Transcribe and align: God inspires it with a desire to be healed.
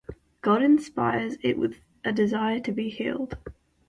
God 0.41 0.63
inspires 0.63 1.37
it 1.43 1.59
with 1.59 1.75
a 2.03 2.11
desire 2.11 2.59
to 2.61 2.71
be 2.71 2.89
healed. 2.89 3.37